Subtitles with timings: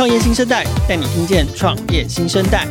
[0.00, 2.66] 创业新生代带你听见创业新生代。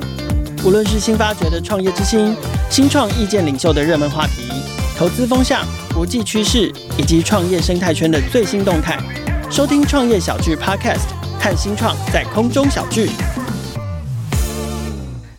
[0.65, 2.35] 无论是新发掘的创业之星、
[2.71, 4.49] 新创意见领袖的热门话题、
[4.97, 5.63] 投资风向、
[5.93, 8.97] 国际趋势以及创业生态圈的最新动态，
[9.51, 11.05] 收听创业小聚 Podcast，
[11.39, 13.11] 看新创在空中小聚。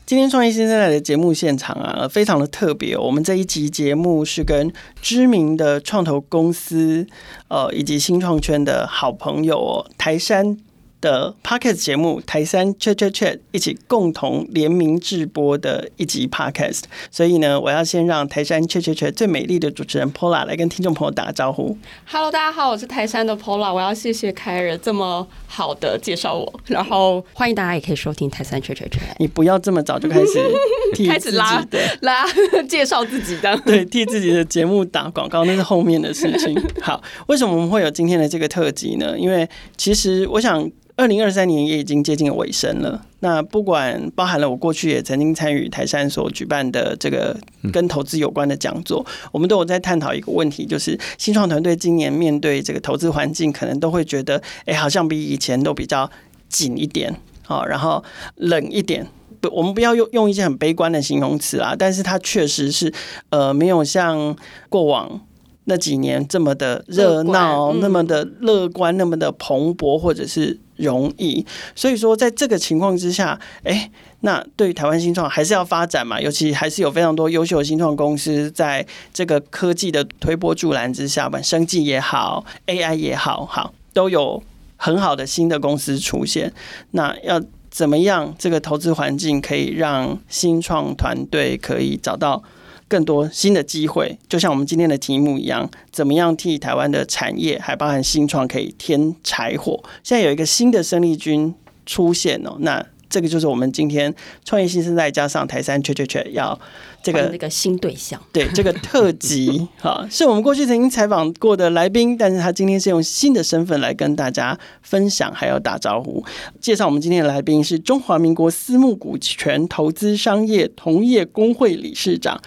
[0.06, 2.96] 今天创业新生代的节目现场啊，非常的特别。
[2.96, 4.72] 我们这一集节目是跟
[5.02, 7.04] 知名的创投公司，
[7.48, 10.56] 呃，以及新创圈的好朋友哦，台山。
[11.00, 21.76] 的 Podcast 节目台山 Chat Chat Chat 一起共同联名制播的一集 Podcast，所以呢，我要先让台山 Chat Chat Chat 最美丽的主持人 Pola 来跟听众朋友打个招呼。
[22.06, 29.00] Hello，大家好，我是台山的 Pola，我要谢谢凯尔这么好的介绍我，然后欢迎大家也可以收听台山 Chat Chat Chat。
[29.18, 30.38] 你不要这么早就开始
[31.08, 31.64] 开始拉
[32.02, 32.26] 拉
[32.68, 36.54] 介绍自己的，对，替自己的节目打广告，那是后面的事情。
[36.82, 39.18] 好，为什么我们会有今天的这个特辑呢？
[39.18, 40.70] 因为其实我想。
[41.00, 43.06] 二零二三年也已经接近尾声了。
[43.20, 47.34] 那不管包含了我过去也曾经参与台山所举办的这个
[47.72, 56.10] 跟投资有关的讲座，我们都有在探讨一个问题，就是新创团队今年面对这个投资环境，可能都会觉得，哎，好像比以前都比较
[56.50, 58.04] 紧一点，好，然后
[58.36, 59.06] 冷一点。
[59.40, 62.92] 不，我们不要用用一些很悲观的形容词啊，但是它确实是，
[63.30, 64.36] 呃，没有像
[64.68, 65.22] 过往。
[65.64, 71.44] 那几年这么的热闹，那么的乐观，那么的蓬勃，或者是容易。
[71.76, 84.42] 所以说，在这个情况之下，哎，那对于台湾新创还是要发展嘛，尤其还是有非常多优秀的新创公司在这个科技的推波助澜之下，吧，生技也好，AI 也好，好都有
[84.76, 86.52] 很好的新的公司出现。
[86.92, 92.42] 那要怎么样，这个投资环境可以让新创团队可以找到
[92.90, 99.80] 更多新的机会，就像我们今天的题目一样，怎么样替台湾的产业，还包含新创可以添柴火？
[100.02, 101.54] 现在有一个新的生力军
[101.86, 104.12] 出现哦，那这个就是我们今天
[104.44, 106.58] 创业新生代加上台杉 Chat Chat Chat 要
[107.02, 116.24] 这个那个新对象，对这个特辑 哈，是我们过去曾经采访过的来宾，但是他今天是用新的身份来跟大家分享，还要打招呼。
[116.60, 122.40] 介绍我们今天的来宾是中华民国私募股权投资商业同业公会理事长。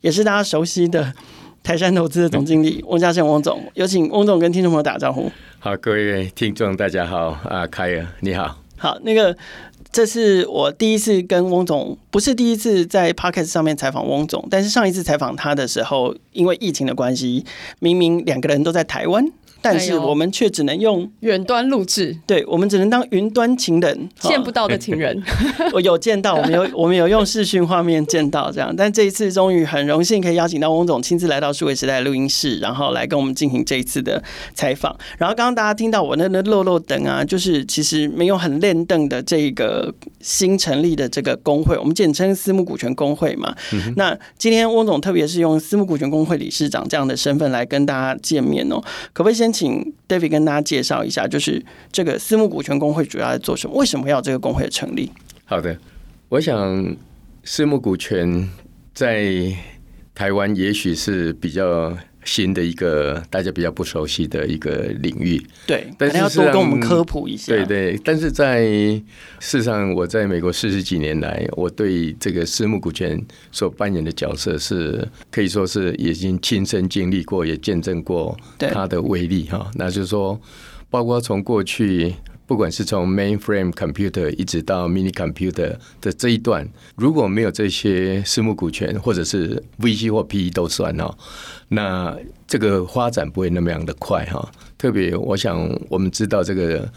[0.00, 1.12] 也是大家熟悉的
[1.62, 5.30] 台山投资的总经理翁家盛翁总，有请翁总跟听众朋友打招呼。
[5.58, 8.58] 好，各位听众大家好啊，凯尔你好。
[8.76, 9.36] 好，那个
[9.90, 17.44] 这是我第一次跟翁总，不是第一次在 Podcast 上面采访翁总，但是上一次采访他的时候，因为疫情的关系，
[17.80, 19.26] 明明两个人都在台湾。
[19.60, 25.20] 但是我们却只能用远端录制，对，我们只能当云端情人， 见不到的情人。
[25.72, 28.74] 我有见到，我们有 我们有用视讯画面见到这样。
[28.76, 34.22] 但这一次终于很荣幸可以邀请到翁总亲自来到数位时代录音室，然后来跟我们进行这一次的
[34.54, 34.96] 采访。
[35.18, 43.54] 然后刚刚大家听到我那那漏漏等啊，就是其实没有很练凳的这个新成立的这个工会，我们简称私募股权工会嘛。
[43.96, 48.80] 那今天翁总特别是用私募股权工会理事长这样的身份来跟大家见面哦，
[49.12, 49.48] 可不可以先？
[49.48, 53.74] 先请 David 跟大家介绍一下，就是这个私募股权工会主要在做什么？
[53.76, 55.10] 为什么要这个工会的成立？
[55.46, 55.78] 好的，
[56.28, 56.96] 我想
[57.44, 58.48] 私募股权
[58.92, 59.50] 在
[60.14, 61.96] 台湾也许是比较。
[62.28, 67.54] 新的一个大家比较不熟悉的一个领域，对，但是要多跟我们科普一下。
[67.54, 69.02] 对对，但是在事
[69.40, 73.18] 实上，我在美国四十几年来，我对这个私募股权
[73.50, 79.70] 所扮演的角色是可以说是已经亲身经历过，也见证过它的威力哈。
[79.74, 80.38] 那就是说，
[80.90, 82.14] 包括从过去。
[82.48, 86.66] 不管是从 mainframe computer 一直到 mini computer 的这一段，
[86.96, 91.14] 如果没有这些私募股权，或者是 VC 或 PE 都算哦，
[91.68, 92.16] 那
[92.46, 94.50] 这个发展不会那么样的快哈。
[94.78, 96.90] 特别，我想我们知道这个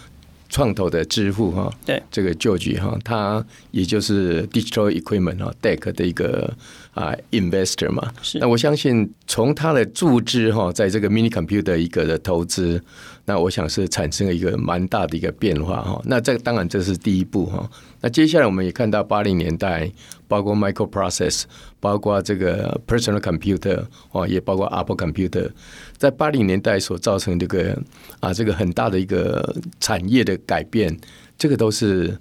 [0.48, 6.54] 创投的支付哈，对这个 George 哈，他也就是 digital equipment 哈 DEC 的一个
[6.94, 8.10] 啊 investor 嘛。
[8.22, 8.40] 是。
[8.40, 12.82] 那我相信从他的注资哈，在这个 mini computer 一个的投资。
[13.32, 17.72] 那我想是产生了一个蛮大的一个变化哈，那这当然这是第一步哈。
[18.02, 19.90] 那接下来我们也看到八零年代，
[20.28, 21.44] 包括 microprocess，
[21.80, 25.50] 包括这个 personal computer 哦，也包括 Apple computer，
[25.98, 27.82] 在八零年代所造成这个
[28.20, 30.94] 啊这个很大的一个产业的改变，
[31.38, 32.20] 这个都是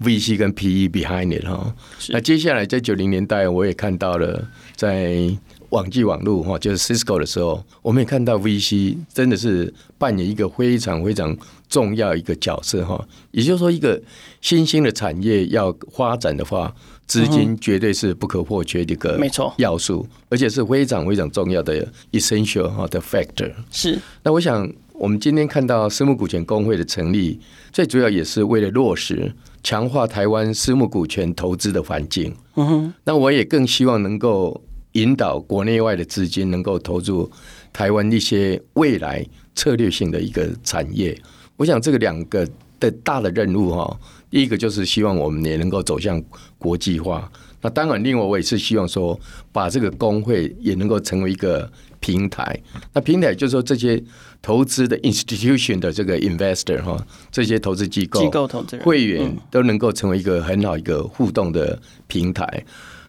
[0.00, 1.72] VC 跟 PE behind it 哈。
[2.08, 4.44] 那接下来在九零年代，我也看到了
[4.74, 5.38] 在。
[5.70, 11.36] 网际网络哈，就是 Cisco 的时候，我们也看到 VC 真的是扮演一个非常非常
[11.68, 13.06] 重要一个角色哈。
[13.30, 14.00] 也就是说，一个
[14.40, 16.74] 新兴的产业要发展的话，
[17.06, 23.52] 资金绝对是不可或缺的一个没错要素，而且是非常非常重要的 essential 哈的 factor。
[23.70, 23.98] 是。
[24.22, 27.38] 那我想，我们今天看到私募股权公会的成立，
[27.72, 29.32] 最主要也是为了落实
[29.62, 32.34] 强化台湾私募股权投资的环境。
[32.54, 34.60] 嗯哼，那我也更希望能够
[34.98, 37.30] 引导国内外的资金能够投入
[37.72, 39.24] 台湾一些未来
[39.54, 41.16] 策略性的一个产业。
[41.56, 42.46] 我想这个两个
[42.80, 44.00] 的大的任务哈，
[44.30, 46.22] 第一个就是希望我们也能够走向
[46.58, 47.30] 国际化。
[47.60, 49.18] 那当然，另外我也是希望说，
[49.50, 51.68] 把这个工会也能够成为一个
[51.98, 52.56] 平台。
[52.92, 54.00] 那平台就是说，这些
[54.40, 56.96] 投资的 institution 的这个 investor 哈，
[57.32, 62.64] 这些投资机构、机构投资人、会员都能够成为一个很好一个互动的平台。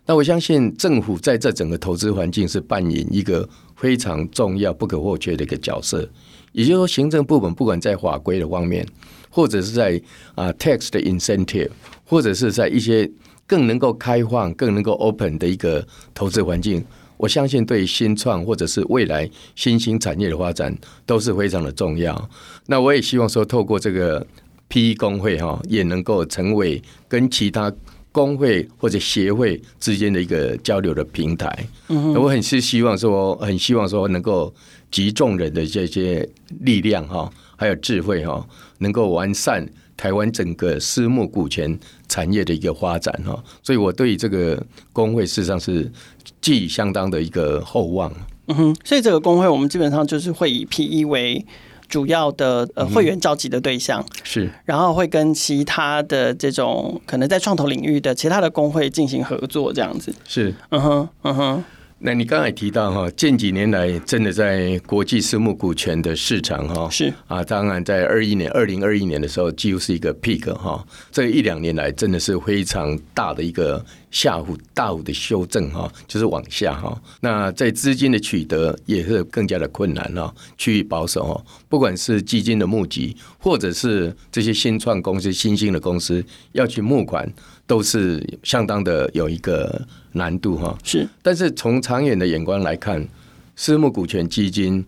[0.09, 6.09] 那我相信政府在这整个投资环境是扮演一个非常重要、不可或缺的一个角色。
[6.51, 8.83] 也就是说，行政部门不管在法规的方面，
[9.29, 10.01] 或者是在
[10.33, 11.69] 啊 tax 的 incentive，
[12.03, 13.07] 或者是在一些
[13.45, 16.83] 更能够开放、更能够 open 的一个投资环境，
[17.17, 22.29] 我相信对新创或者是未来新兴产业的发展都是非常的重要。
[22.65, 24.25] 那我也希望说，透过这个
[24.69, 27.71] PE 工会哈，也能够成为跟其他
[28.19, 31.47] 工会或者协会之间的一个交流的平台。
[31.87, 34.53] 嗯，我很是希望说，很希望说能够
[34.91, 36.27] 集众人的这些
[36.61, 38.45] 力量哈，还有智慧哈，
[38.79, 39.65] 能够完善。
[39.95, 41.77] 台湾整个私募股权
[42.07, 44.61] 产业的一个发展哈，所以我对这个
[44.93, 45.91] 工会事实上是
[46.39, 48.09] 寄予相当的一个厚望。
[48.47, 51.45] 嗯哼，所以这个工会我们基本上就是会以 PE 为
[51.89, 60.13] 主要的呃会员召集的对象，嗯、是，然后会跟其他的这种可能在创投领域的其他的工会进行合作，这样子。
[60.25, 61.63] 是，嗯哼，嗯哼。
[62.01, 70.81] 那你刚才提到哈，近几年来真的在国际私募股权的市场哈，是啊，当然在二一年、二零二一年的时候，几乎是一个 peak 哈。
[71.11, 76.97] 这一两年来真的是非常大的一个下幅、大幅的修正哈，就是往下哈。
[77.19, 81.43] 那在资金的取得也是更加的困难哈，趋于保守哈。
[81.67, 86.23] 不管是基金的募集，或者是这些新创公司、新兴的公司
[86.53, 87.29] 要去募款。
[87.69, 89.79] 都是相当的有一个
[90.13, 91.07] 难度哈，是。
[91.21, 93.07] 但是从长远的眼光来看，
[93.55, 94.85] 私募股权基金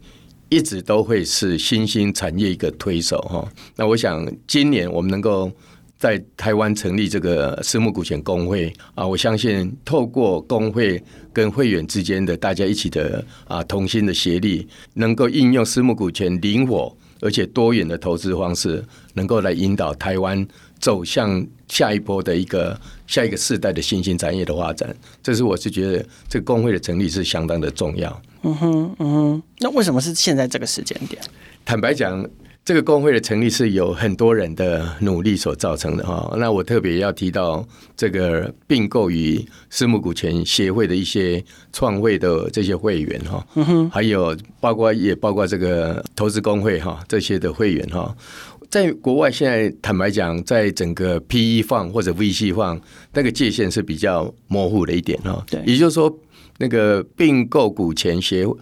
[0.49, 3.47] 一直都会是新兴产业一个推手哈。
[3.75, 5.51] 那我想今年我们能够
[5.97, 11.01] 在台湾成立这个私募股权工会啊，我相信透过工会
[11.31, 18.83] 跟会员之间的大家一起的啊同心的协力，能够应用私募股权灵活而且多元的投资方式，
[19.13, 20.47] 能够来引导台湾。
[20.79, 22.75] 走向下一波的一个
[23.11, 28.21] 下一个世代的新兴产业的发展，这是我是觉得这个工会的成立是相当的重要。
[28.43, 31.21] 嗯哼，嗯哼，那为什么是现在这个时间点？
[31.65, 32.25] 坦白讲。
[32.63, 36.31] 这个工会的成立是有很多人的努力所造成的哈。
[36.37, 37.67] 那我特别要提到
[37.97, 41.43] 这个并购与私募股权协会的一些
[41.73, 43.43] 创会的这些会员哈，
[43.91, 48.15] 还有包括也包括这个投资工会哈这些的会员哈，
[48.71, 52.81] 在国外现在坦白讲，在整个 PE fund 或者 VC fund
[53.13, 55.45] 那个界限是比较模糊的一点哈。
[55.47, 56.17] 对，也就是说
[56.57, 58.57] 那个并购股权协会。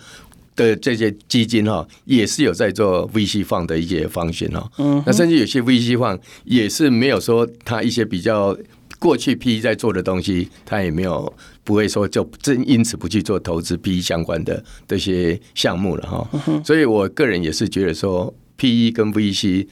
[0.56, 4.70] 的这些基金哈，也是有在做 VC fund 的一些方向哈。
[4.78, 8.54] 嗯，那甚至有些 VC fund 也是没有说他一些比较
[9.00, 11.34] 过去 PE 在做的东西，他也没有
[11.64, 16.30] 不会说就真因此不去做投资 PE 相关的这些项目了哈。
[16.66, 18.26] 所以我个人也是觉得说
[18.57, 19.66] PE 跟 VC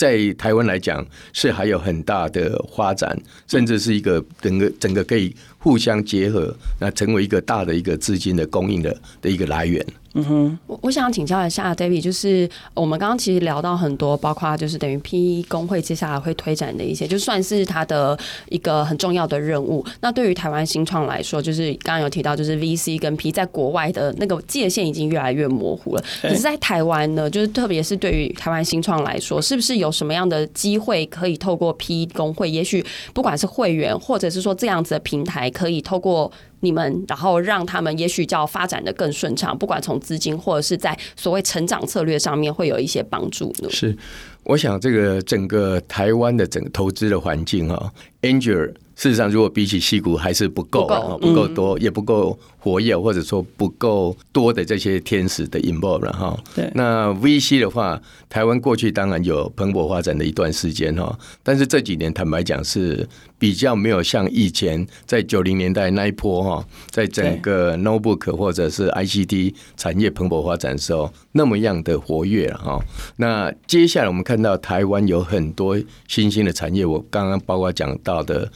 [0.00, 3.14] 在台湾来讲是还有很大的发展，
[3.46, 9.84] 甚至是一个整个整个可以互相结合，那成为一个大的一个资金的供应的的一个来源。
[10.14, 19.86] 嗯哼，我我想请教一下 David，就是我们刚刚其实聊到很多，包括就是等于 PE 工会接下来会推展的一些，就算是它的一个很重要的任务。
[20.00, 26.02] 那对于台湾新创来说，就是刚刚有提到，就是 VC 跟 PE 在国外的那个界限已经越来越模糊了。
[26.20, 36.30] 可是，在台湾呢，就是特别是对于台湾新创来说，是不是有什么样的机会可以透过 PE 工会，也许不管是会员，或者是说这样子的平台，可以透过
[36.60, 43.68] 你们，然后让他们也许叫发展的更顺畅，不管从资金或者是在所谓成长策略上面会有一些帮助呢？
[43.70, 43.96] 是，
[44.44, 47.92] 我想这个整个台湾的整个投资的环境啊
[48.22, 48.72] ，Angel。
[48.96, 50.86] 事实上，如果比起细股还是不够，
[51.22, 56.38] 不够多，也不够活跃，或者说不够多的这些天使的 involve 了哈。
[56.54, 72.78] 对，那 VC 的话，台湾过去当然有蓬勃发展的一段时间哈，但是这几年坦白讲是比较没有像以前在九零年代那一波哈，在整个 notebook 或者是 ICT 产业蓬勃发展的时候那么样的活跃了哈。
[73.16, 75.76] 那接下来我们看到台湾有很多
[76.06, 78.50] 新兴的产业，我刚刚包括讲到的。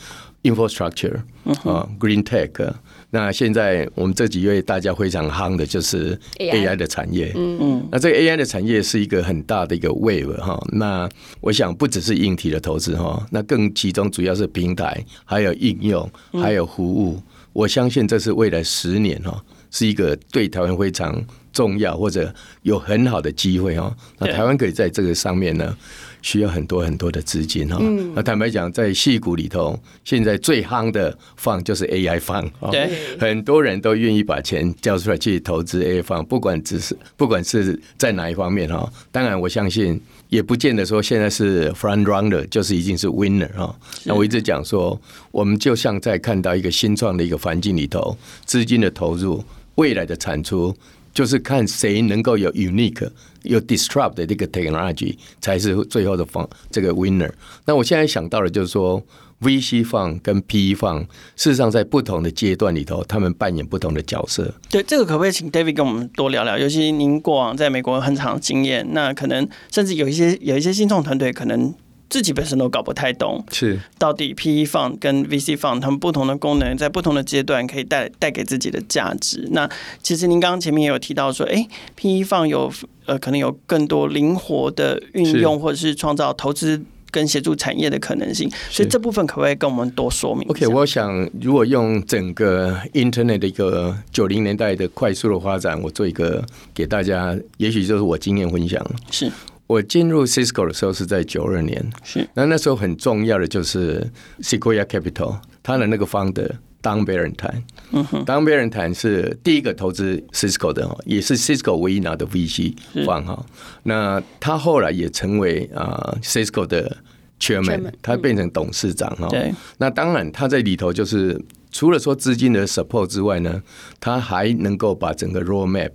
[0.44, 1.16] infrastructure
[1.64, 2.70] 啊，green tech，
[3.14, 7.30] 那现在我们这几位大家非常夯的就是 AI 的产业。
[7.37, 10.61] 嗯嗯，那这个 AI 的产业是一个很大的一个 wave 哈。
[10.73, 11.09] 那
[11.40, 17.23] 我想不只是硬体的投资哈，那更其中主要是平台，还有应用，还有服务。
[17.52, 19.40] 我相信这是未来十年哈，
[19.71, 23.97] 是一个对台湾非常重要或者有很好的机会哈。
[24.18, 25.76] 那台湾可以在这个上面呢，
[26.25, 27.78] 需要很多很多的资金哈。
[28.14, 32.90] 那坦白讲，在戏股里头，现在最夯的 fund 就是 AI fund 对，
[33.21, 38.90] 很多人都愿意把钱交出来去投资 AI fund，不管只是不管是在哪一方面哈。
[39.12, 40.00] 当然，我相信
[40.31, 43.78] 也不见得说现在是 front runner 就是已经是 winner 哈。
[44.04, 44.99] 那我一直讲说，
[45.31, 48.16] 我们就像在看到一个新创的一个环境里头，
[48.47, 50.75] 资金的投入，未来的产出。
[51.14, 53.09] 就是看谁能够有 unique、
[53.44, 57.30] 有 disrupt 的这个 technology，才是最后的方这个 winner。
[57.64, 59.02] 那我现在想到的就是说
[59.40, 61.00] ，VC 方跟 PE 放
[61.36, 64.52] 事实上在不同的阶段里头，他们扮演不同的角色。
[64.68, 66.58] 对，这个可不可以请 David 跟我们多聊聊？
[66.58, 71.74] 尤其您过往在美国很长经验，那可能甚至有一些有一些新创团队可能。
[72.08, 79.49] 自己本身都搞不太懂，是到底 PE fund 跟 VC fund 他们不同的功能，在不同的阶段可以带带给自己的价值。
[79.50, 79.68] 那
[80.02, 82.73] 其实您刚刚前面也有提到说，哎，PE fund 有
[83.06, 86.80] 呃可能有更多灵活的运用，或者是创造投资
[87.11, 88.49] 跟协助产业的可能性。
[88.70, 98.84] 所以这部分可不可以跟我们多说明？OK，我想如果用整个 Internet 的一个九零年代的快速的发展，我做一个给大家，也许就是我经验分享。
[99.11, 99.32] 是。
[99.66, 104.06] 我进入 Cisco 的时候是在九二年，是那那时候很重要的就是
[104.40, 106.50] Sequoia Capital，他的那个 founder
[106.83, 113.47] Don Barrenthein，嗯哼，Don Barrenthein 是第一个投资 Cisco 的，也是 Cisco 唯一拿的 VC fund 哈。
[113.85, 116.99] 那他后来也成为啊 Cisco 的
[117.40, 119.28] Chairman，他变成董事长哈。
[119.28, 121.42] 对，那当然他在里头就是
[121.73, 123.62] 除了说资金的 support 之外呢，
[123.99, 125.92] 他还能够把整个 roadmap，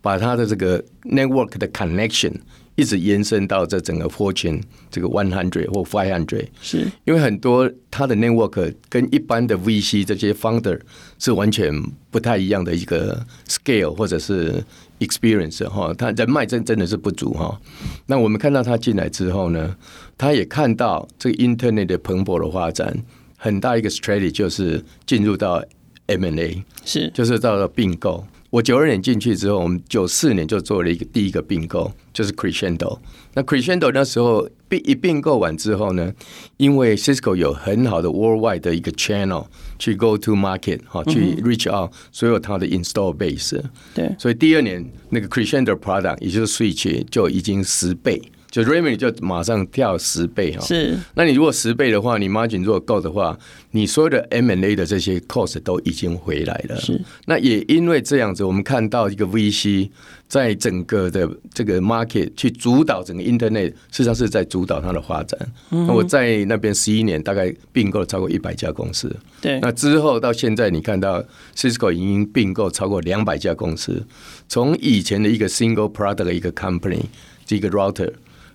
[0.00, 2.32] 把他的这个 network 的 connection。
[2.74, 10.80] 一直延伸到这整个 Fortune 这个 One Hundred 或 Five Hundred，是因为很多他的 network 跟一般的 VC 这些 founder
[11.18, 11.72] 是完全
[12.10, 14.62] 不太一样的一个 scale 或者是
[15.00, 17.60] experience 哈，他人脉真真的是不足哈。
[18.06, 19.76] 那我们看到他进来之后呢，
[20.16, 22.96] 他也看到这个 Internet 的蓬勃的发展，
[23.36, 25.62] 很大一个 strategy 就是进入到
[26.06, 28.24] M&A，是就是到了并购。
[28.52, 32.98] 我九二年进去之后，我们九四年就做了一个第一个并购，就是 Crescendo。
[33.32, 36.12] 那 Crescendo 那时候并一并购完之后呢，
[36.58, 39.46] 因为 Cisco 有很好的 worldwide 的一个 channel
[39.78, 43.58] 去 go to market 哈，去 reach out 所有它的 install base。
[43.94, 48.20] 对，所以第二年那个 Crescendo product 也就是 Switch 就已经十倍。
[48.52, 50.94] 就 revenue 就马上跳十倍哈，是。
[51.14, 53.36] 那你如果十倍的话，你 margin 如果够的话，
[53.70, 56.78] 你所有的 M&A 的这些 cost 都已经回来了。
[56.78, 57.00] 是。
[57.24, 59.88] 那也因为这样子，我们看到一个 VC
[60.28, 65.40] 在整个的这个 market 去主导整个 Internet，事实上是在主导它的发展。
[65.70, 65.86] 嗯。
[65.86, 69.10] 那我在那边十一年，大概并购了超过一百家公司。
[69.40, 69.58] 对。
[69.60, 71.24] 那之后到现在，你看到
[71.56, 74.04] Cisco 已经并购超过两百家公司，
[74.46, 77.00] 从以前的一个 single product 的一个 company，
[77.48, 78.12] 一个 router。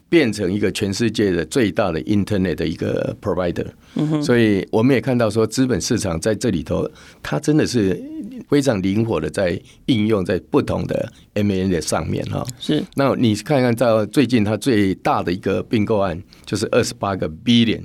[0.09, 3.65] 变成一个全世界的最大的 Internet 的一个 provider，
[4.21, 6.89] 所以我们也看到说，资本市场在这里头，
[7.21, 8.01] 它真的是
[8.47, 12.45] 非常灵活的在应用在不同的 M&A 的上面哈。
[12.57, 17.81] 是，那你看看到最近它最大的一个并购案，就是二十八个 billion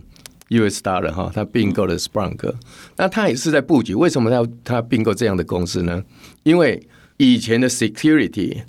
[0.51, 2.55] US dollar 哈，它并购了 Sprunk，
[2.97, 3.97] 那它也是在布局。
[3.97, 6.05] 为什么它要它并购这样的公司呢？
[6.45, 6.81] 因为
[7.17, 8.63] 以前的 security。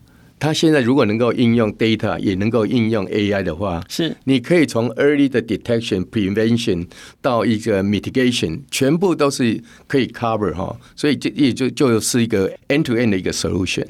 [0.44, 6.86] 它现在如果能够应用 data，也能够应用 AI 的话，是你可以从 early 的 detection、prevention
[7.22, 13.88] 到一个 mitigation，全部都是可以 cover 哈，所以这也就就是一个 end to end 的一个 solution。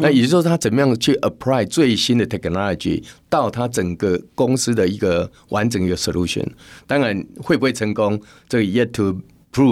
[0.00, 6.46] 那也就是说，他怎么样去 apply 最新的 technology 到他整个公司的一个完整一个 solution？
[6.86, 9.20] 当然会不会成功，这个 yet to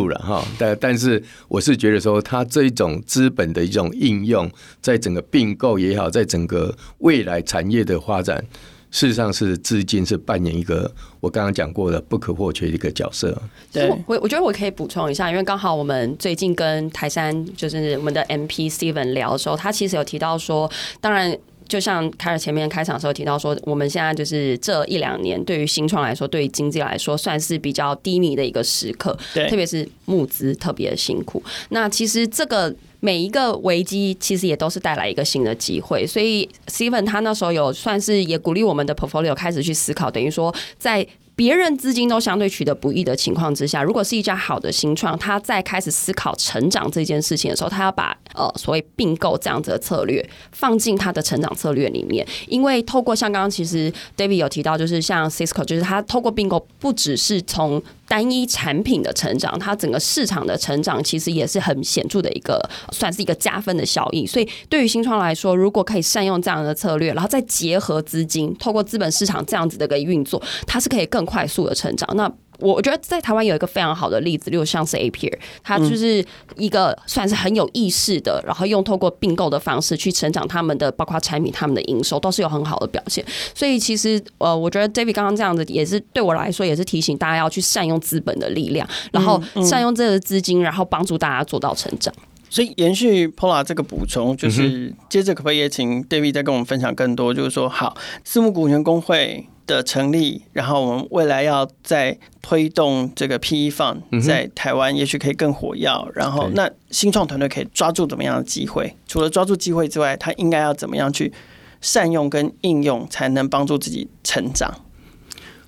[0.08, 4.50] 了哈，但但是我是觉得说，它这一种资本的一种应用，
[4.80, 8.44] 在整个并购也好，在整个未来产业的发展，
[8.90, 13.36] 事实上是资金是扮演一个我刚刚讲过的不可或缺的一个角色。
[13.72, 21.36] 对，我我觉得我可以补充一下，因为刚好我们最近跟台山就是我们的 MP Steven 聊的时候，他其实有提到说，当然。
[21.68, 31.42] 就像开始前面开场的时候提到说，我们现在就是这一两年对于新创来说，对于经济来说，算是比较低迷的一个时刻，对，特别是募资特别的辛苦。
[31.70, 36.06] 那其实这个每一个危机，其实也都是带来一个新的机会。
[36.06, 41.06] 所以 Steven 他那时候有算是也鼓励我们的 portfolio 开始去思考，等于说在。
[41.36, 62.60] 别人资金都相对取得不易的情况之下，如果是一家好的新创，他在开始思考成长这件事情的时候，他要把呃所谓并购这样子的策略放进他的成长策略里面，因为透过像刚刚其实 David 有提到，就是像 Cisco，就是他透过并购，不只是从单一产品的成长，它整个市场的成长其实也是很显著的一个，
[62.92, 64.26] 算是一个加分的效应。
[64.26, 72.08] 所以对于新创来说，如果可以善用这样的策略，然后再结合资金，透过资本市场这样子的一个运作，它是可以更快速的成长。
[72.16, 75.32] 那我觉得在台湾有一个非常好的例子，例如像是 Appier，
[75.62, 76.24] 它就是
[76.56, 83.24] 一个算是很有意识的，然后用透过并购的方式去成长他们的，包括产品、他们的营收都是有很好的表现。
[83.54, 92.14] 所以其实呃，我觉得 David 刚刚这样子也是对我来说也是提醒大家要去善用资本的力量，然后善用这个资金，然后帮助大家做到成长。
[92.50, 97.34] 所以延续 Paula 这个补充，就是接着可不可以也请 David 再跟我们分享更多？
[97.34, 106.08] 就是说，好，私募股权工会的成立，然后我们未来要再推动这个 PE Fund 在台湾，也许可以更火药。
[106.14, 108.94] 然后，那新创团队可以抓住怎么样的机会？
[109.06, 111.32] 除了抓住机会之外，他应该要怎么样去
[111.80, 114.82] 善用跟应用，才能帮助自己成长？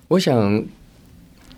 [0.09, 0.65] 我想，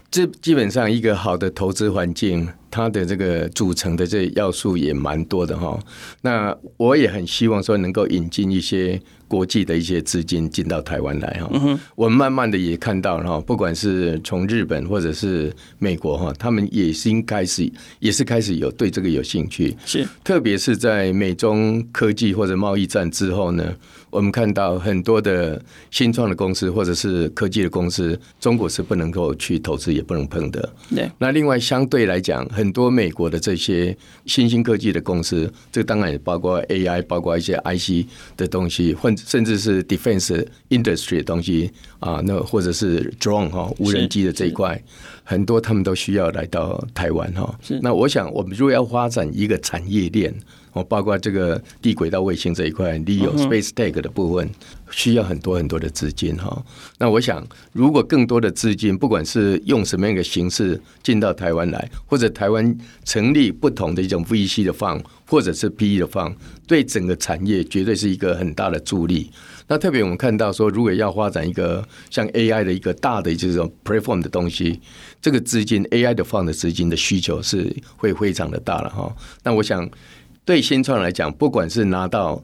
[0.09, 5.79] 这基本上一个好的投资环境，它的这个组成的这要素也蛮多的哈。
[6.21, 9.01] 那我也很希望说，能够引进一些。
[9.29, 23.71] 国际的一些资金进到台湾来哈，我们慢慢的也看到哈，不管是从日本或者是美国哈，他们也是开始也是开始有对这个有兴趣，是特别是在美中科技或者贸易战之后呢，
[24.09, 25.61] 我们看到很多的
[25.91, 30.73] 新创的公司或者是科技的公司，中国是不能够去投资也不能碰的。
[30.95, 39.09] 对，那另外相对来讲，很多美国的这些新兴科技的公司，这当然也包括 AI，包括一些 IC 的东西或。
[39.29, 44.81] 甚至是 defense industry 的东西啊，那或者是 drone 哈无人机的这一块，
[45.29, 47.55] 很多他们都需要来到台湾哈。
[47.83, 50.33] 那我想，我们如果要发展一个产业链，
[50.73, 54.49] 哦，包括这个地轨道卫星这一块利用 space tech 的部分，
[54.91, 56.63] 需要很多很多的资金哈。
[56.97, 66.35] 那我想，如果更多的资金，不管是用什么样的形式进到台湾来，或者台湾成立不同的一种 VC 的 fund，或者是 PE 的 fund，
[66.67, 69.31] 对整个产业绝对是一个很大的助力。
[69.67, 74.79] 那特别我们看到说，如果要发展一个像 AI 的一个大的这种 platform 的东西，
[75.21, 79.15] 这个资金 AI 的 fund 的资金的需求是会非常的大了哈。
[79.43, 79.89] 那我想。
[80.45, 82.43] 对新创来讲，不管是拿到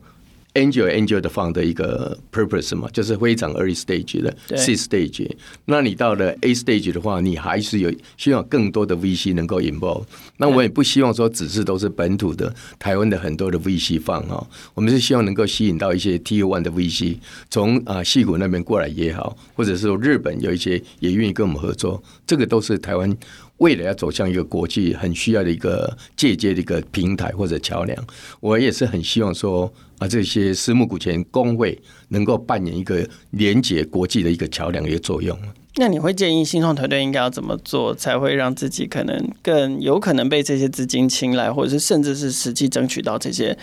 [0.56, 5.30] angel angel 的 fund 的一个 purpose 嘛，就是非常 early stage 的 C stage，
[5.66, 10.04] 那你到了 A stage 的话，你还是有希望更多的 VC 能够 involve。
[10.38, 17.18] 那我也不希望说只是都是本土的台湾的很多的 VC fund 哈，我们是希望能够吸引到一些 Tier One 的 VC，
[17.50, 23.16] 从啊矽谷那边过来也好，或者是说日本有一些也愿意跟我们合作，这个都是台湾。
[23.58, 28.08] 为了要走向一个国际很需要的一个借接的一个平台或者桥梁，
[28.40, 35.38] 我也是很希望说啊，这些私募股权公会能够扮演一个连接国际的一个桥梁的一个作用。
[35.78, 43.58] 那你会建议新创团队应该要怎么做，才会让自己可能更有可能被这些资金青睐，或者是甚至是实际争取到这些？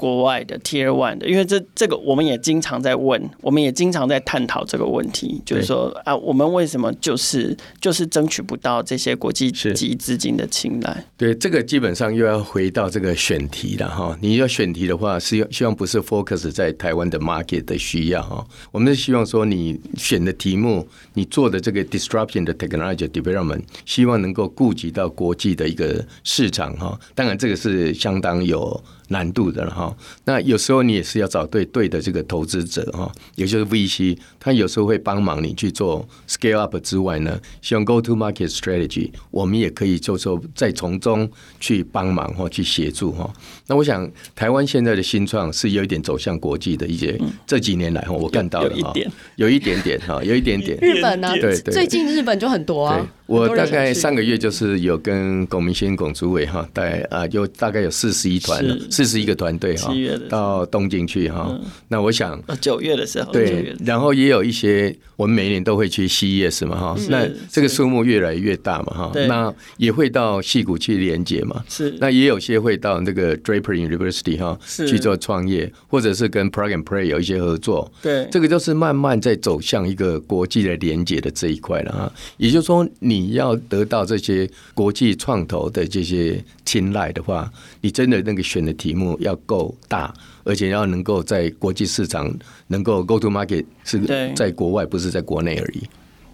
[0.00, 11.04] 国外的 Tier One 的，因为这这个我们也经常在问，我们也经常在探讨这个问题，就是说啊，我们为什么就是就是争取不到这些国际级资金的青睐？
[11.18, 14.16] 对，这个基本上又要回到这个选题了哈。
[14.22, 18.42] 你要选题的话，是希望不是 focus 在台湾的 market 的需要哈。
[18.72, 26.98] 我们是希望说，你选的题目，你做的这个 disruption 的 technology development，希望能够顾及到国际的一个市场哈。
[27.14, 28.82] 当然，这个是相当有。
[29.10, 43.28] 难度的了哈，那有时候你也是要找对对的这个投资者哈，也就是 VC，他有时候会帮忙你去做 scale up 之外呢，希望 go to market strategy，我们也可以就说再从中去帮忙或去协助哈。
[43.66, 48.92] 那我想台湾现在的新创是有一点走向国际的一些，这几年来哈，我看到了哈，
[49.34, 50.78] 有一点点哈，有一点点。
[50.80, 51.32] 日本呢？
[51.32, 53.04] 对对，最近日本就很多啊。
[53.30, 58.76] 我大概上个月就是有跟龚明鑫龚主伟哈带啊，有大概有四十一团了。
[58.90, 59.94] 四十一个团队哈，
[60.28, 61.46] 到东京去哈。
[61.48, 66.96] 嗯、那我想九月的时候，对，然后也有一些，我们每年都会去 CES 嘛哈。
[67.08, 69.12] 那这个数目越来越大嘛哈。
[69.28, 71.62] 那也会到戏谷去连接嘛。
[71.68, 71.94] 是。
[72.00, 77.92] 那也有些会到那个 Draper University 哈去做创业，或者是跟 Plug and Play 有一些合作。
[78.02, 78.26] 对。
[78.32, 82.12] 这个就是慢慢在走向一个国际的连接的这一块了哈。
[82.38, 88.90] 也就是说，你要得到这些国际创投的这些青睐的话，你真的那个选的题。
[88.90, 92.28] 题目要够大，而且要能够在国际市场
[92.66, 94.00] 能够 go to market，是
[94.34, 95.82] 在国外，不是在国内而已。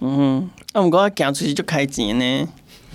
[0.01, 2.49] 嗯，那我们刚刚讲出去就开钱呢，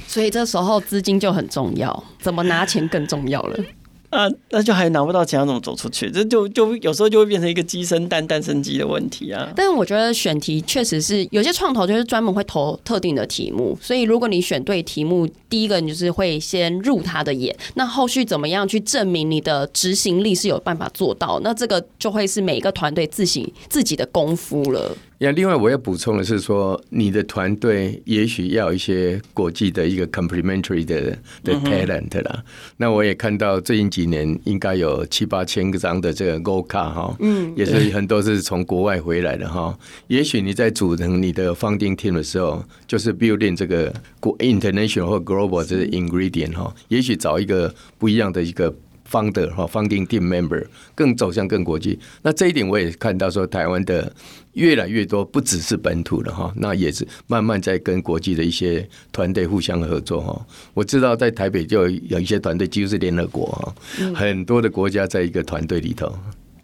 [0.08, 3.64] 所以这时候资金就很重要，怎么拿钱更重要了。
[4.12, 6.12] 啊，那就还拿不到钱，要怎么走出去？
[6.12, 9.52] 这就就有时候就会变成一个鸡生蛋，蛋生鸡的问题啊。
[9.56, 21.40] 但是我觉得选题确实是有些创投就是专门会投特定的题目，所以如果你选对题目，第一个你就是会先入他的眼，那后续怎么样去证明你的执行力是有办法做到？
[21.42, 24.96] 那这个就会是每一个团队自己自己的功夫了。
[25.24, 32.44] 那另外我要补充的是说，你的团队也许要一些国际的一个 complementary 的的 talent 啦。
[32.78, 39.78] 那我也看到最近几年应该有七八千个张的这个 Gold Card 哈，嗯，也是很多是从国外回来的哈。
[40.08, 43.94] 也许你在组成你的 founding team 的时候，就是 building 这个
[44.40, 48.74] international 或 global 这个 ingredient 哈，也许找一个不一样的一个。
[49.12, 52.00] Founder 哈，Founding Team Member 更走向更国际。
[52.22, 54.10] 那这一点我也看到说，台湾的
[54.54, 60.46] 越来越多，不只是本土的哈，那也是慢慢在跟国际的一些团队互相合作哈。
[60.74, 63.74] 我知道在台北就有一些团队，几乎是联合国哈，
[64.14, 66.14] 很多的国家在一个团队里头。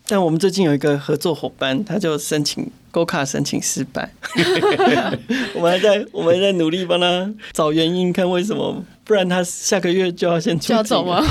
[0.10, 4.10] 但我们最近有一个合作伙伴，他就申请 Gold Card 申请失败，
[5.54, 11.22] 我们还在我们还在努力帮他找原因，看为什么，不然他下个月就要先出走吗？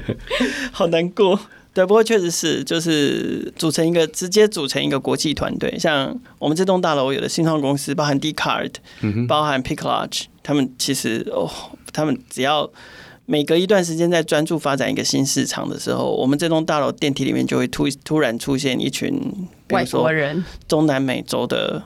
[0.70, 1.40] 好难过，
[1.74, 11.50] 对，不过确实是，就是组成一个直接组成一个国际团队，像我们这栋大楼有的新创公司，包含 Dcard，嗯包含 Picklodge，他们其实哦，
[11.92, 12.70] 他们只要
[13.26, 19.20] 每隔一段时间在专注发展一个新市场的时候，我们这栋大楼电梯里面就会突突然出现一群
[19.70, 21.82] 外国人，中南美洲的。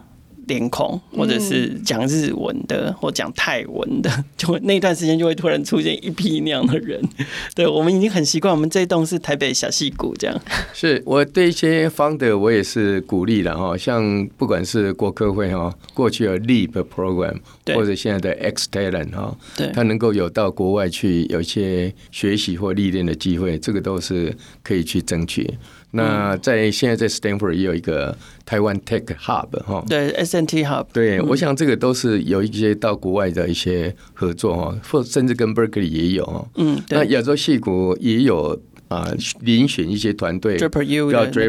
[0.48, 7.00] 脸孔，或者是讲日文的，或讲泰文的， 就会那段时间就会突然出现一批那样的人。
[7.54, 10.40] 对，我们已经很习惯，我们这栋是台北小戏骨这样。
[10.74, 17.36] 是我对一些 founder 我也是鼓励的哈，像不管是国科会哈，过去的 Leap Program，
[17.74, 25.54] 或者现在的 X Talent 哈，对，他能够有到国外去有一些学习或历练的机会，这个都是可以去争取。
[25.92, 38.60] 那在现在在 Stanford 也有一个台湾 Tech Hub 哈，对 SNT Hub，对，我想这个都是有一些到国外的一些合作哈，或甚至跟 Berkeley 也有哈，嗯，那亚洲戏谷也有。
[38.88, 39.06] 啊，
[39.44, 40.82] 遴选一些团队叫 Draper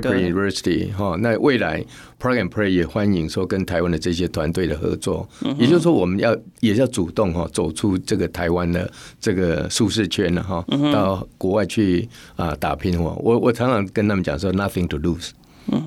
[0.01, 1.83] University 哈，那未来
[2.19, 15.29] Plug and Play 也欢迎说跟台湾的这些团队的合作，也就是说我们要也要主动哈走出这个台湾的这个舒适圈了哈，到国外去啊打拼哦我我常常跟他们讲说 Nothing to lose，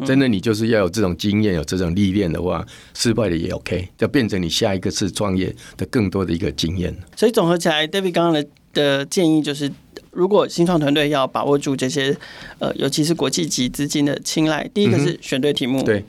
[0.07, 6.97] 真的你就是要有这种经验有这种历练的话，失败的也 OK，要变成你下一个次创业的更多的一个经验。
[7.15, 9.71] 所以总合起来，David 刚刚的的建议就是。
[10.13, 12.17] 如果新创团队要把握住这些，
[12.59, 16.05] 呃，尤其是国际级资金的青睐，第一个是选对题目，对。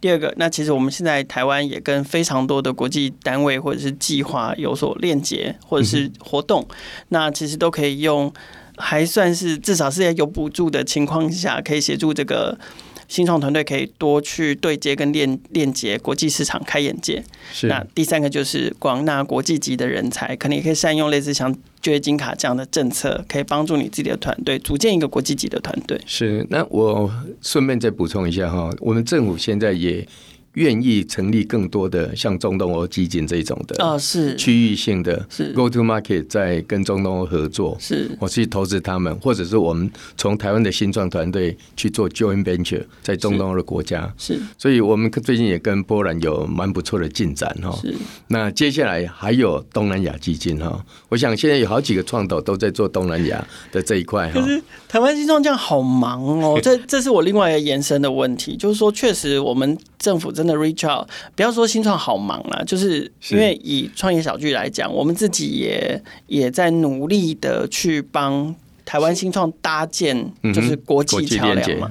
[0.00, 6.66] 第二个，那其实我们现在台湾也跟非常多的国际单位或者是计划有所链接，或者是活动，
[7.08, 8.30] 那其实都可以用，
[8.76, 12.58] 还算是至少是在有补助的情况下，可以协助这个。
[13.06, 17.22] 新创团队可以多去对接跟链链接国际市场，开眼界。
[17.52, 17.66] 是。
[17.66, 26.00] 那第三个就是广纳国际级的人才，可能也可以善用类似像就业金卡这样的政策，可以帮助你自己的团队组建一个国际级的团队。
[26.06, 26.46] 是。
[26.48, 30.08] 那我顺便再补充一下哈，我们政府现在也。
[30.54, 34.34] 愿意成立更多的像中东欧基金这种的啊，是。
[34.36, 35.52] 区域性的，是。
[35.52, 38.10] go to market 在跟中东欧合作，是。
[38.18, 47.76] 我去投资他们，或者是我们从台湾的新创团队去做 joint venture 在中东欧的国家，是，所以我们最近也跟波兰有蛮不错的进展哈。
[47.80, 47.94] 是，
[48.28, 54.40] 那接下来还有东南亚基金哈，我想现在有好几个创投都在做东南亚的这一块哈。
[54.40, 68.54] 可是台湾新创这样好忙哦，这这是我另外一个延伸的问题，就是说确实我们政府真的 reach out，不要说新创好忙啦，就是因为以创业小聚来讲，我们自己也也在努力的去帮
[68.84, 71.90] 台湾新创搭建，就是国际桥梁嘛。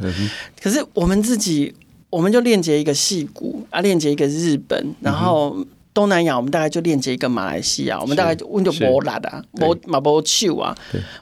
[0.61, 1.73] 可是我们自己，
[2.11, 5.65] 我们就链接一个戏谷啊，链接一个日本，然后。
[5.93, 10.75] 东南亚，我们大概就链接一个马来西亚，我们大概就问就波拉的，波马波丘啊，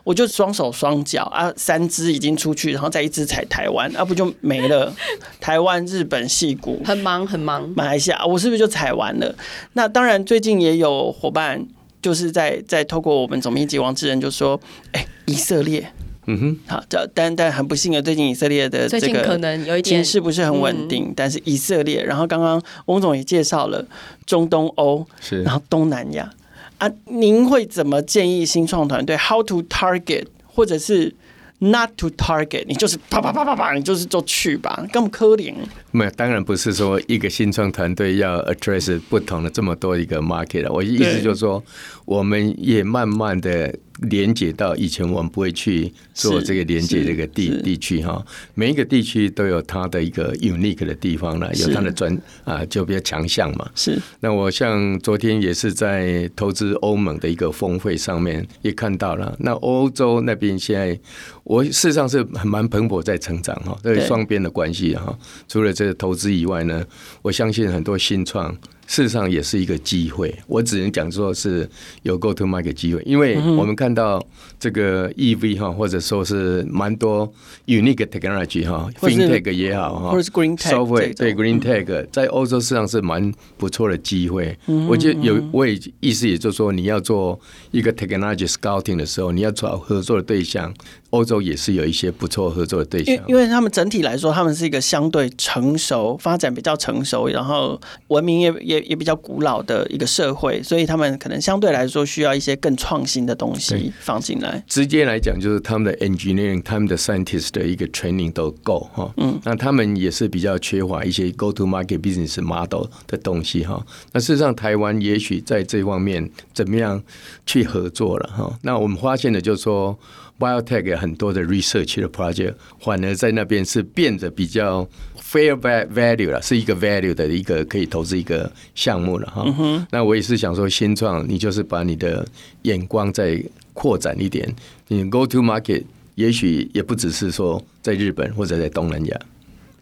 [0.03, 4.93] 我就双手双脚啊，三只已经出去，然后再一只踩台湾，啊不就没了？
[5.41, 7.67] 台湾、日本、戏谷，很忙很忙。
[7.75, 9.35] 马来西亚，我是不是就踩完了？
[9.73, 11.65] 那当然，最近也有伙伴
[12.01, 14.59] 就是在在透过我们总编辑王志仁就说，
[14.93, 15.91] 哎、欸，以色列。
[16.33, 21.13] 嗯哼，好，这但但很不幸的，最近以色列的这个可能有一点情势不是很稳定，嗯。
[21.13, 23.85] 但是以色列，然后刚刚翁总也介绍了
[24.25, 26.31] 中东欧，是，然后东南亚
[26.77, 31.13] 啊，您会怎么建议新创团队 how to target，或者是
[31.59, 35.53] not to target，你就是啪啪啪啪啪，你就是就去吧，根本可怜。
[35.91, 40.71] 没有，当然不是说一个新创团队要 address 不同的这么多一个 market 了。
[40.71, 41.61] 我意思就是说，
[42.05, 43.75] 我们也慢慢的。
[44.01, 53.69] 连接到以前我们不会去做这个连接这个地地区哈，每一个地区都有它的一个 unique 的地方了，有它的专啊就比较强项嘛。
[53.75, 54.01] 是。
[54.19, 60.99] 那我像昨天也是在投资欧盟的一个峰会上面也看到了，那欧洲那边现在
[61.43, 65.17] 我事实上是很蛮蓬勃在成长哈，这是双边的关系哈。
[65.47, 66.83] 除了这个投资以外呢，
[67.21, 68.57] 我相信很多新创。
[68.91, 71.67] 事实上也是一个机会，我只能讲说是
[72.03, 74.21] 有 go to market 机会，因为我们看到
[74.59, 77.31] 这个 EV 哈，或者说是蛮多
[77.67, 84.57] unique technology 哈，FinTech 也好哈，或者是 Green Tech 对 Green Tech 在欧洲市场是蛮不错的机会。
[84.89, 87.39] 我觉得有，我也意思也就是说，你要做
[87.71, 90.73] 一个 technology scouting 的时候，你要找合作的对象。
[91.11, 104.63] 欧洲也是有一些不错合作的对象，因为他们整体来说，他们是一个相对成熟、发展比较成熟，然后文明也也也比较古老的一个社会，所以他们可能相对来说需要一些更创新的东西放进来。
[104.67, 109.13] 直接来讲，就是他们的 engineering、他们的 scientist 的一个 training 都够哈。
[109.17, 113.85] 嗯，那他们也是比较缺乏一些 go to market business model 的东西哈。
[114.13, 117.03] 那事实上，台湾也许在这方面怎么样
[117.45, 118.57] 去合作了哈？
[118.61, 119.99] 那我们发现的就是说。
[120.41, 124.87] Biotech 很多的 research 的 project，反而在那边是变得比较
[125.21, 129.45] fair value 了，是一个 value 的一个可以投资一个项目了哈。
[129.59, 132.27] 嗯、那我也是想说，新创你就是把你的
[132.63, 133.39] 眼光再
[133.73, 134.51] 扩展一点，
[134.87, 135.83] 你 go to market
[136.15, 139.19] 也许也不只是说在日本或者在东南亚。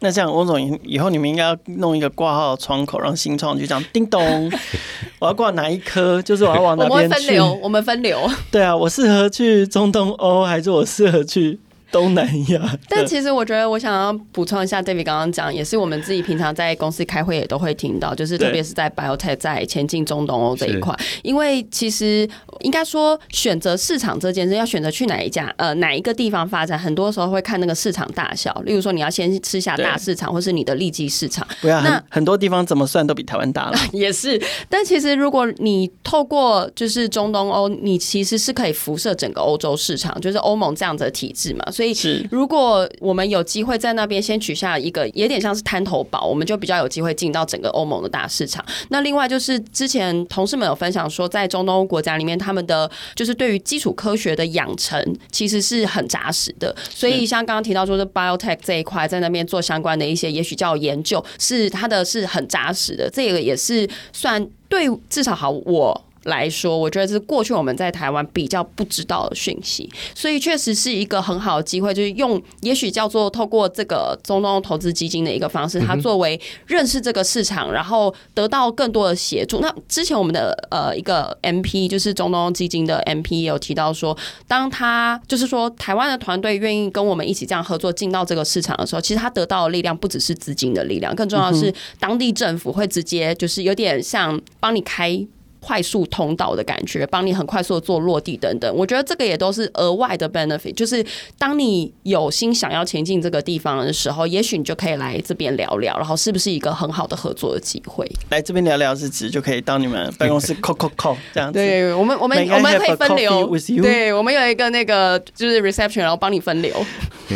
[0.02, 4.50] 那这样，翁总以后你们应该要弄一个挂号窗口，让新创就这样叮咚，
[5.20, 7.04] 我要挂哪一科，就是我要往哪边去。
[7.04, 8.32] 我们分流，我们分流。
[8.50, 11.60] 对啊，我适合去中东欧，还是我适合去？
[11.92, 31.48] 东南亚，但其实我觉得，我想要补充一下，David 刚刚讲，也是我们自己平常在公司开会也都会听到，就是特别是在 Biotech 在前进中东欧这一块，因为其实应该说选择市场这件事，要选择去哪一家呃哪一个地方发展，很多时候会看那个市场大小，例如说你要先吃下大市场，或是你的利基市场。
[31.62, 34.40] 对啊，那很多地方怎么算都比台湾大了， 也是。
[34.70, 41.66] 但其实如果你透过就是中东欧，你其实是可以辐射整个欧洲市场，就是欧盟这样子的体制嘛。
[41.80, 48.64] 所以，如果我们有机会在那边先取下一个，有点像是滩头堡，我们就比较有机会进到整个欧盟的大市场。
[48.90, 56.76] 那另外就是之前同事们有分享说，在中东欧国家里面，他们的就是对于基础科学的养成其实是很扎实的。
[56.90, 63.10] 所以像刚刚提到说的 biotech 这一块，在那边做相关的一些，也许叫研究，是它的是很扎实的。
[63.10, 66.06] 这个也是算对，至少好我。
[66.24, 79.60] 来说，我觉得这是过去我们在台湾比较不知道的讯息，所以确实是一个很好的机会，就是用也许叫做透过这个中东投资基金的一个方式，它作为认识这个市场，然后得到更多的协助。
[79.60, 95.26] 那之前我们的呃一个 MP 就是中东基金的 MP 也有提到说，当他就是说台湾的团队愿意跟我们一起这样合作进到这个市场的时候，其实他得到的力量不只是资金的力量，更重要的是当地政府会直接就是有点像帮你开。
[95.60, 100.74] 快速通道的感觉，帮你很快速的做落地等等，我觉得这个也都是额外的 benefit。
[100.74, 101.06] 就是
[101.38, 108.10] 当你有心想要前进这个地方的时候，也许你就可以来这边聊聊，然后是不是一个很好的合作的机会？
[108.30, 111.60] 来这边聊聊是指就可以到你们办公室 call call call 这样子。
[111.60, 113.50] 对，我们我们我们可以分流。
[113.82, 116.74] 对，我们有一个那个就是 reception，然后帮你分流。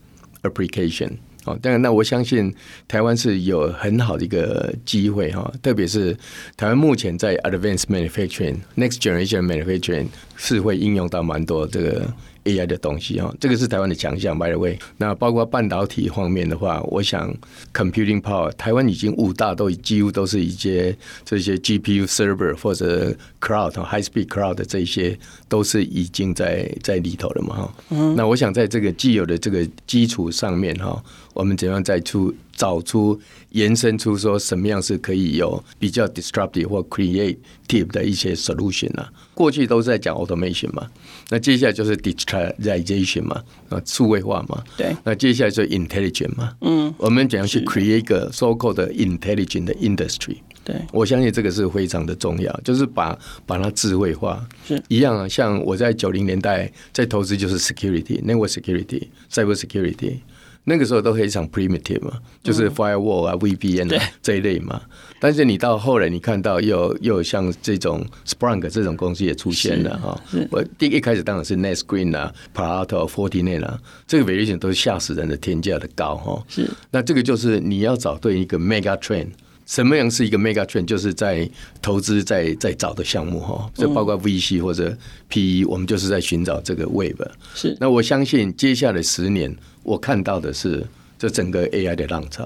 [0.42, 1.12] application。
[1.44, 2.54] 哦，当然，那我相信
[2.86, 6.16] 台湾是有很好的一个机会哈，特别是
[6.56, 12.14] 台湾目前在 advanced manufacturing、next generation manufacturing 是会应用到蛮多这个。
[12.44, 14.36] AI 的东西哈，这个是台湾的强项。
[14.38, 17.34] By the way，那包括半导体方面的话，我想
[17.72, 27.74] computing power 台湾已经五大都几乎都是一些这些 GPU server 或者 cloud high speed cloud 的这些都是已经在在里头了嘛哈。
[27.90, 28.14] 嗯。
[28.16, 31.02] 那我想在这个既有的这个基础上面哈，
[31.34, 33.20] 我们怎样再出找出
[33.50, 39.12] 延伸出说什么样是可以有比较 disruptive 或 creative 的一些 solution 啊？
[39.34, 40.88] 过去都是在讲 automation 嘛。
[41.28, 44.62] 那接下来就是 digitalization 嘛，啊，数位化嘛。
[44.76, 44.96] 对。
[45.02, 46.54] 那接下来就 intelligent 嘛。
[46.60, 46.94] 嗯。
[46.98, 50.36] 我们怎样去 create 一个 so called 的 intelligent 的 industry？
[50.62, 50.76] 对。
[50.92, 54.46] 我相信这个是非常的重要，就是把把它智慧化。
[54.64, 54.80] 是。
[54.86, 60.18] 一样啊，像我在九零年代在投资就是 security，network security，cyber security。
[60.64, 64.80] 那个时候都非常 primitive 嘛，就是 firewall 啊、VPN 啊这一类嘛。
[65.18, 70.20] 但是你到后来，你看到又又有像这种 sprunk 这种公司也出现了哈。
[70.50, 76.44] 我第一开始当然是 NetScreen 啊、Palo Alto、Fortinet 啊，这个 variation 都是吓死人的天价的高哈。
[76.48, 76.68] 是。
[76.90, 79.28] 那这个就是你要找对一个 mega trend，
[79.72, 80.84] 什么样是一个 mega trend？
[80.84, 81.48] 就是在
[81.80, 84.94] 投资在在找的项目哈，这包括 VC 或者
[85.30, 87.26] PE，我们就是在寻找这个 wave。
[87.54, 87.74] 是。
[87.80, 89.56] 那我相信接下来十年。
[89.82, 90.86] 我看到的是
[91.18, 92.44] 这整个 AI 的浪潮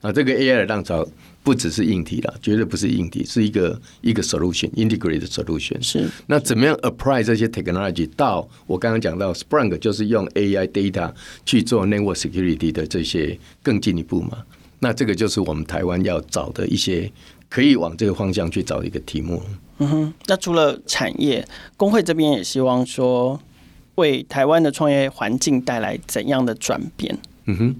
[0.00, 1.06] 啊，这个 AI 的浪潮
[1.42, 5.80] 不只是硬体了，绝对不是硬体，是一个一个 solution，integrated solution。
[5.82, 6.08] 是。
[6.26, 11.12] 那怎么样 apply 这些 technology 到我刚刚讲到 Splunk 就是用 AI data
[11.44, 14.38] 去做 network security 的这些更进一步嘛？
[14.84, 17.10] 那这个就是我们台湾要找的一些
[17.48, 19.42] 可以往这个方向去找的一个题目。
[19.78, 20.14] 嗯哼。
[20.26, 21.44] 那除了产业，
[21.76, 23.40] 工会这边也希望说。
[23.96, 27.16] 为台湾的创业环境带来怎样的转变？
[27.44, 27.76] 嗯哼，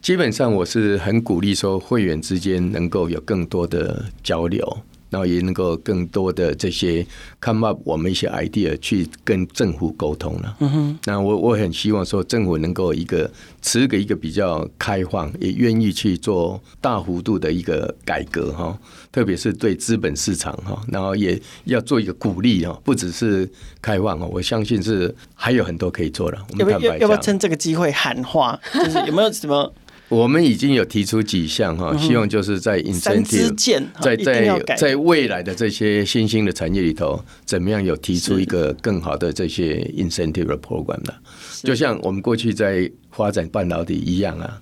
[0.00, 4.78] 基本上我是很鼓励说，会员之间能够有更多的交流。
[5.10, 7.04] 然后也能够更多的这些
[7.40, 10.56] come up 我们一些 idea 去跟政府沟通了。
[10.60, 18.78] 嗯哼，那我我很希望说政府能够一个持个一个比较开放，也愿意去做大幅度的一个改革哈，
[19.12, 23.48] 特别是对资本市场哈，然后也要做一个鼓励哈，不只是
[23.82, 26.38] 开放哦，我相信是还有很多可以做的。
[26.52, 28.58] 我们要不要要不要趁这个机会喊话？
[28.72, 29.72] 就是有没有什么？
[30.10, 41.14] 我们已经有提出几项哈，希望就是在 incentive，在在在未来的这些新兴的产业里头，怎么样有提出一个更好的这些 incentive 的 program 的？
[41.62, 44.60] 就像我们过去在发展半导体一样啊，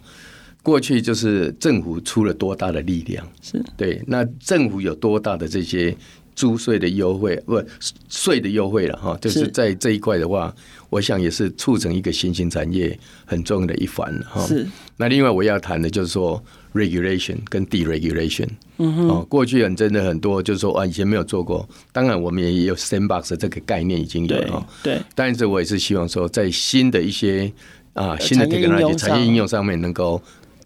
[0.63, 3.65] 过去就是政府出了多大的力量，是。
[3.77, 5.97] 对，那政府有多大的这些。
[6.39, 7.61] 租税的优惠，不
[8.09, 10.55] 税的优惠了哈，就是在这一块的话，
[10.89, 12.97] 我想也是促成一个新兴产业
[13.27, 14.47] 很重要的一环哈。
[14.47, 14.65] 是。
[14.97, 16.41] 那另外我要谈的就是说
[16.75, 18.47] regulation 跟 deregulation。
[18.77, 19.09] 嗯哼。
[19.09, 21.69] 哦，过去很真的很多，就是说啊，以前没有做过。
[21.91, 24.65] 当然，我们也有 sandbox 这个概念已经有了。
[24.85, 25.01] 对。
[25.17, 27.53] 但是我也是希望说，在新的一些
[27.95, 30.23] 啊新的 technology 产业应用上面能够。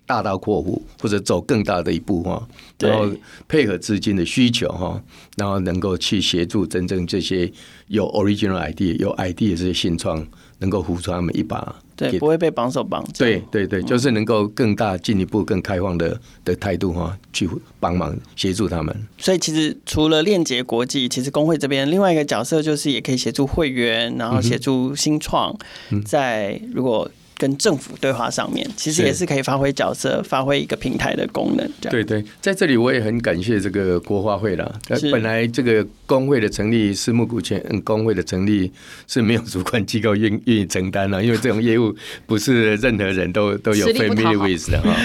[0.06, 2.46] 大刀阔斧，或者走更大的一步哈，
[2.78, 3.10] 然后
[3.48, 5.00] 配合资金的需求哈，
[5.36, 7.50] 然后能够去协助真正这些
[7.88, 10.26] 有 original idea、有 idea 的这些新创，
[10.58, 13.12] 能够扶出他们一把，对，不会被绑手绑脚。
[13.18, 17.48] 对对对，就是能够更大、进一步、更开放的的态度哈，去
[17.80, 18.94] 帮忙协助他们。
[19.16, 25.56] 所以其实除了链接国际，其实工会这边另外一个角色就是也可以协助会员，然后协助新创，
[26.04, 27.10] 在如果。
[27.42, 31.68] 跟政府对话上面，其实也是可以发挥角色，发挥一个平台的功能。
[31.90, 34.80] 对对，在这里我也很感谢这个国花会了。
[35.10, 38.70] 本来这个工会的成立，私募股权工会的成立
[39.08, 41.92] 是没有主管机构愿愿意承担了，因为这种业务
[42.26, 44.96] 不是任何人都都有 familiar with 的哈。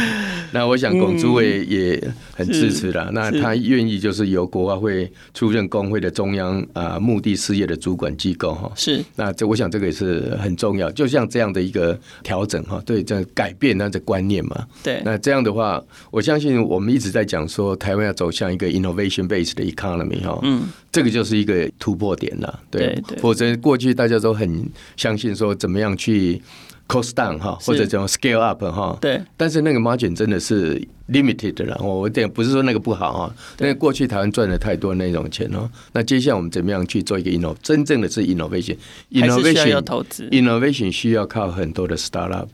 [0.53, 2.01] 那我想龚主委也
[2.33, 8.71] 很支持了，那他愿意就是由国发会出任工会的中央啊目的事业的主管机构哈。
[8.75, 11.97] 是，那这我想这个也是很重要，就像这样的一个。
[12.23, 14.65] 调整哈，对，这改变那的观念嘛。
[14.83, 15.81] 对，那这样的话，
[16.11, 20.37] 我相信我们一直在讲说，台湾要走向一个 innovation based 的 economy 哈。
[20.43, 20.63] 嗯，
[20.97, 22.59] 这个就是一个突破点了。
[22.71, 26.41] 对对，否则过去大家都很相信说，怎么样去
[26.87, 28.97] cost down 哈，或者怎么 scale up 哈。
[28.99, 35.69] 对，但是那个 margin 真的是 limited 然后我点不是说那个不好啊，因为过去台湾赚了太多那种钱哦。
[35.93, 42.47] 那接下来我们怎么样去做一个 innov，真正的是 innovation，innovation 要投资，innovation 需要靠很多的 startup，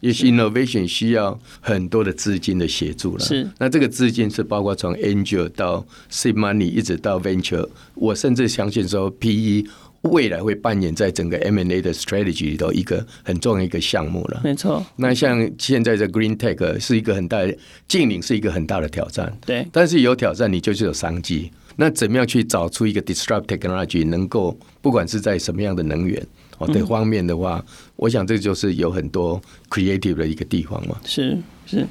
[0.00, 3.24] 也是 innovation 需要很多的资金的协助了。
[3.24, 9.66] 是，那这个资金是包括从 angel 到 seed money，一直到 venture，我甚至相信说 PE。
[10.02, 14.40] 未来会扮演在整个 M&A 的 strategy 里头一个很重要一个项目了。
[14.42, 14.84] 没错。
[14.96, 17.54] 那像现在的 Green Tech 是一个很大的，
[17.86, 19.30] 净零是一个很大的挑战。
[19.44, 19.66] 对。
[19.70, 21.50] 但是有挑战，你就是有商机。
[21.76, 26.26] 那怎么样去找出一个 disrupt technology，能够不管是在什么样的能源
[26.58, 30.96] 哦的方面的话，嗯、我想这就是有很多 creative 的一个地方嘛。
[31.04, 31.86] 是是。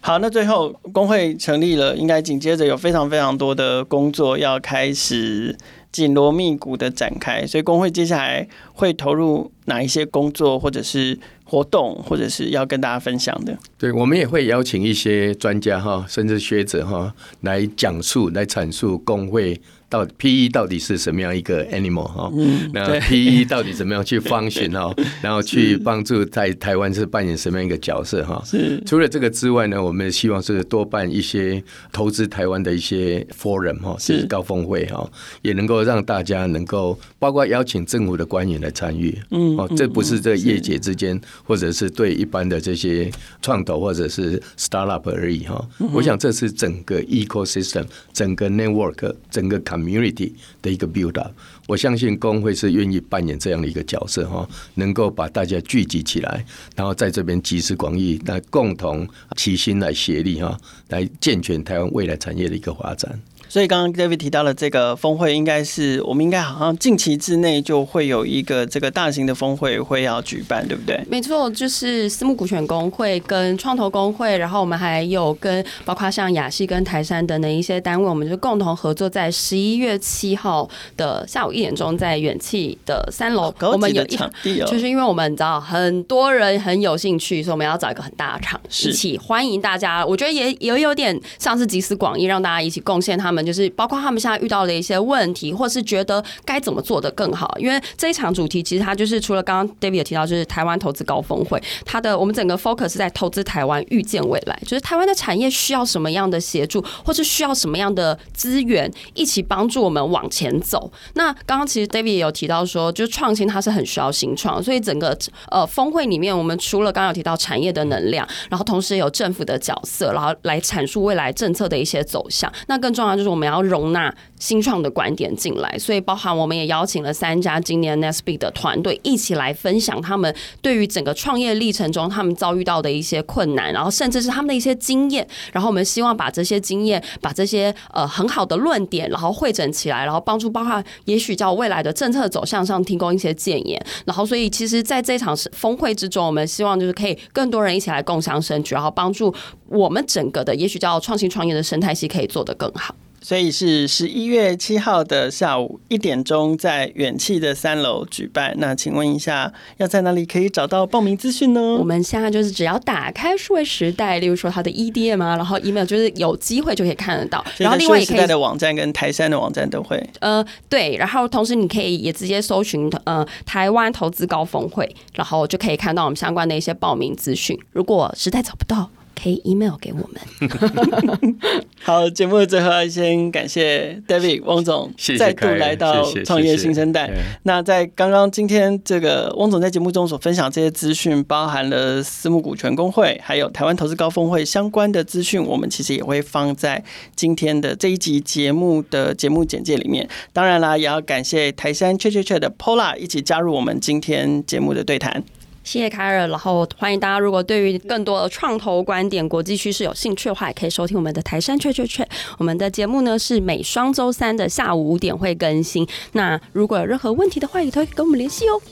[0.00, 5.56] 好，那最后工会成立了，应该紧接着有非常非常多的工作要开始。
[5.92, 13.56] 紧锣密鼓的展开，所以工会接下来会投入哪一些工作，或者是活动，或者是要跟大家分享的？
[13.78, 19.60] 对，我们也会邀请一些专家哈，甚至学者哈，来讲述、来阐述工会。
[19.88, 22.30] 到 PE 到底是什么样一个 animal 哈？
[22.34, 24.94] 嗯，那 PE 到底怎么样去 function 哈？
[25.22, 28.42] 然后去帮助在台湾是扮演什么样一个角色哈？
[28.44, 28.82] 是。
[28.84, 31.62] 除了这个之外呢，我们希望是多办一些
[31.92, 35.08] 投资台湾的一些 forum 哈，就是高峰会哈，
[35.42, 39.16] 也能够让大家能够包括邀请政府的官员来参与。
[39.30, 43.10] 嗯，哦，这不是这业界之间，或者是对一般的这些
[43.40, 45.64] 创投或者是 startup 而已哈。
[45.92, 51.32] 我想这是整个 ecosystem、整个 network、整个 community 的一个 build up，
[51.66, 59.06] 我相信工会是愿意扮演这样的一个角色哈，能够把大家聚集起来，然后在这边集思广益，来共同
[59.36, 60.58] 齐心来协力哈，
[60.88, 63.20] 来健全台湾未来产业的一个发展。
[63.48, 71.00] 所以刚刚 David 提到了这个峰会，应该是我们应该好像近期之内就会有一个这个大型的峰会会要举办，对不对？
[71.08, 90.04] 没错，就是私募股权工会跟创投工会，然后我们还有跟包括像亚细跟台山等等一些单位，我们就共同合作，在十一月七号的下午一点钟，在远气的三楼，我们有一场地，哦就是因为我们知道很多人很有兴趣，所以我们要找一个很大的场，一起欢迎大家。
[90.04, 93.45] 我觉得也也有点像是集思广益，让大家一起贡献他们。
[93.46, 97.56] 就是包括他们现在遇到的一些问题，或是觉得该怎么做的更好。
[97.58, 104.58] 因为这一场主题其实它就是除了刚刚 David 也提到，就是台湾投资高峰会，它的我们整个 focus 在投资台湾，预见未来。
[104.62, 110.90] 就是台湾的产业需要什么样的协助，或是需要什么样的资源，一起帮助我们往前走。
[111.14, 115.16] 那刚刚其实 David 也有提到说，就是创新它是很需要新创，所以整个
[115.50, 122.52] 呃峰会里面，我们除了刚刚有提到产业的能量，然后同时有政府的角色，然后来阐述未来政策的一些走向。
[122.66, 135.26] 那更重要就是我们要容纳新创的观点进来，所以包含我们也邀请了三家今年 Next Big 的团队一起来分享他们对于整个创业历程中他们遭遇到的一些困难，然后甚至是他们的一些经验。
[135.52, 143.82] 然后我们希望把这些经验、把这些呃很好的论点，然后汇整起来，然后帮助包括也许叫未来的政策走向上提供一些建言。
[144.04, 149.34] 然后所以其实在这场峰会之中，我们希望就是可以更多人一起来共享盛举，然后帮助
[149.68, 152.94] 我们整个的也许叫创新创业的生态系可以做得更好。
[153.22, 158.54] 所以是十一月七号的下午一点钟，在远企的三楼举办。
[158.58, 161.60] 那请问一下，要在哪里可以找到报名资讯呢？
[161.78, 167.44] 我们现在就是只要打开数位时代，例如说它的 EDM 啊，然后 email 就是有机会就可以看得到。
[167.58, 170.02] 然后另外也可以数位时代的网站跟台山的网站都会。
[170.20, 177.58] 呃，对，然后同时你可以也直接搜寻呃台湾投资高峰会，然后就可以看到我们相关的一些报名资讯。
[177.70, 178.90] 如果实在找不到，
[179.20, 181.30] 可以 email 给我们。
[181.82, 187.10] 好，节目的最后要先感谢 David 汪总再度来到创业新生代。
[187.44, 196.82] 那在刚刚今天这个汪总在节目中所分享这些资讯，包含了私募股权公会，还有台湾投资高峰会相关的资讯，我们其实也会放在
[197.14, 200.08] 今天的这一集节目的节目简介里面。
[200.32, 205.22] 当然啦，也要感谢台山确确确的 Pola 一起加入我们今天节目的对谈。
[205.66, 212.06] 谢谢凯尔，然后欢迎大家，如果对于更多的创投观点、国际趋势有兴趣的话，也可以收听我们的台山确确确。
[212.38, 215.84] 我们的节目呢是每双周三的下午五点会更新。
[216.12, 218.62] 那如果有任何问题的话，也可以跟我们联系哦。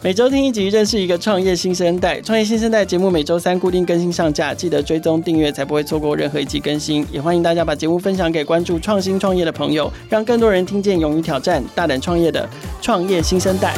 [0.00, 2.20] 每周听一集，认识一个创业新生代。
[2.20, 7.04] 创业新生代节目每周三固定更新上架，记得追踪订阅，才不会错过任何一集更新。
[7.10, 12.48] 也欢迎大家把节目分享给关注创新创业的朋友，让更多人听见勇于挑战、大胆创业的
[12.80, 13.74] 创业新生代。